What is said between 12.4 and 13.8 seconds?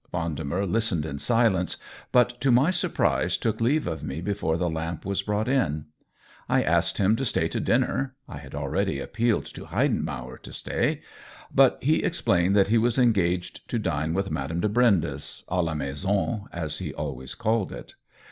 that he was engaged to